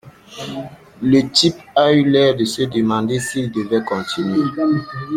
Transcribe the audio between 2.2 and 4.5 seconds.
de se demander s’il devait continuer.